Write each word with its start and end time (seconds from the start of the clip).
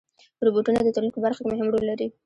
روبوټونه 0.45 0.79
د 0.83 0.89
تولید 0.95 1.13
په 1.15 1.21
برخه 1.25 1.39
کې 1.41 1.49
مهم 1.51 1.67
رول 1.71 1.83
لري. 1.91 2.07